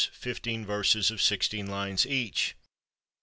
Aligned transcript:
fifteen 0.13 0.65
verses 0.65 1.11
of 1.11 1.21
sixteen 1.21 1.67
lines 1.67 2.07
each. 2.07 2.55